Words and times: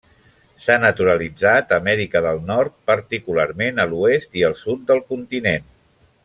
S'ha 0.61 0.77
naturalitzat 0.83 1.75
a 1.75 1.79
Amèrica 1.85 2.21
del 2.27 2.41
Nord, 2.47 2.73
particularment 2.93 3.85
a 3.85 3.89
l'oest 3.93 4.35
i 4.43 4.47
el 4.49 4.57
sud 4.65 4.83
del 4.89 5.05
continent. 5.15 5.71